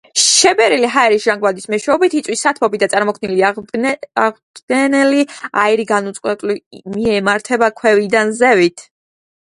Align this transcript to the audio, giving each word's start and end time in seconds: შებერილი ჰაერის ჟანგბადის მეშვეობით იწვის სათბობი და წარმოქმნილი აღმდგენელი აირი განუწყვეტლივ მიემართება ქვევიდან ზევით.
შებერილი 0.19 0.87
ჰაერის 0.93 1.25
ჟანგბადის 1.27 1.67
მეშვეობით 1.73 2.15
იწვის 2.21 2.41
სათბობი 2.47 2.81
და 2.85 2.89
წარმოქმნილი 2.95 3.45
აღმდგენელი 3.51 5.23
აირი 5.65 5.89
განუწყვეტლივ 5.95 6.93
მიემართება 6.99 7.75
ქვევიდან 7.83 8.39
ზევით. 8.45 8.89